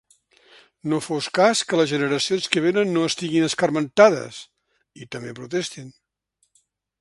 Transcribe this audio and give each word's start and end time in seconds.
No 0.93 0.99
fos 1.07 1.25
cas 1.39 1.59
que 1.73 1.77
les 1.81 1.91
generacions 1.91 2.47
que 2.55 2.63
venen 2.67 2.95
no 2.95 3.03
estiguin 3.11 3.45
escarmentades 3.49 4.41
i 5.05 5.09
també 5.17 5.35
protestin. 5.43 5.93